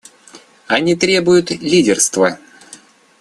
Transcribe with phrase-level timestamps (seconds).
[0.65, 2.39] Они требуют лидерства.